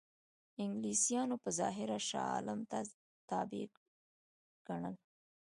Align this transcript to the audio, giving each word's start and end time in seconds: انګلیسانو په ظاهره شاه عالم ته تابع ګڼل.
انګلیسانو 0.63 1.35
په 1.43 1.49
ظاهره 1.59 1.97
شاه 2.07 2.27
عالم 2.35 2.59
ته 2.69 2.77
تابع 3.29 3.65
ګڼل. 4.67 4.95